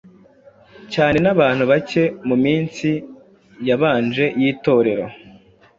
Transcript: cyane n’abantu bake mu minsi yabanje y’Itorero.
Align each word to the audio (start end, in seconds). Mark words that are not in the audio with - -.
cyane 0.93 1.17
n’abantu 1.23 1.63
bake 1.71 2.03
mu 2.27 2.35
minsi 2.43 2.89
yabanje 3.67 4.25
y’Itorero. 4.41 5.05